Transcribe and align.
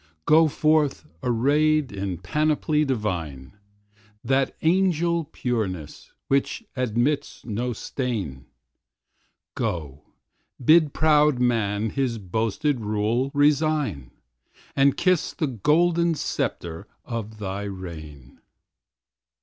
Go 0.25 0.47
forth 0.47 1.05
arrayed 1.21 1.91
in 1.91 2.17
panoply 2.17 2.83
divine; 2.83 3.53
That 4.23 4.55
angel 4.63 5.25
pureness 5.25 6.11
which 6.27 6.63
admits 6.75 7.45
no 7.45 7.71
stain; 7.73 8.47
Go, 9.53 10.01
bid 10.59 10.91
proud 10.91 11.37
Man 11.39 11.91
his 11.91 12.17
boasted 12.17 12.79
rule 12.79 13.29
resign, 13.35 14.09
And 14.75 14.97
kiss 14.97 15.33
the 15.35 15.45
golden 15.45 16.15
sceptre 16.15 16.87
of 17.05 17.37
thy 17.37 17.61
reign. 17.65 18.39